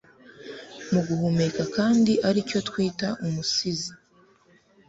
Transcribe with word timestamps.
Muguhumeka 0.91 1.63
kandi 1.75 2.11
aricyo 2.27 2.59
twita 2.67 3.07
umusizi 3.25 3.91